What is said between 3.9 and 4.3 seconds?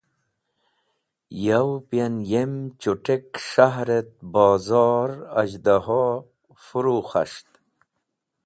et